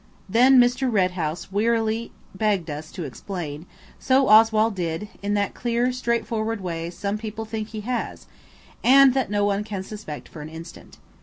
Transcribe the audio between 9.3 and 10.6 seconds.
one can suspect for an